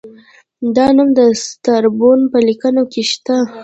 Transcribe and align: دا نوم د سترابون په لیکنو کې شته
دا 0.75 0.85
نوم 0.95 1.09
د 1.19 1.21
سترابون 1.45 2.19
په 2.31 2.37
لیکنو 2.47 2.83
کې 2.91 3.01
شته 3.11 3.35